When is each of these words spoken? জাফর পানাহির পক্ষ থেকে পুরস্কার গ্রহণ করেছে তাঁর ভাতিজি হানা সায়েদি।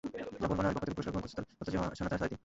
জাফর 0.41 0.55
পানাহির 0.59 0.75
পক্ষ 0.77 0.85
থেকে 0.87 0.95
পুরস্কার 0.97 1.05
গ্রহণ 1.13 1.21
করেছে 1.23 1.35
তাঁর 1.37 1.45
ভাতিজি 1.59 1.77
হানা 1.79 2.19
সায়েদি। 2.19 2.35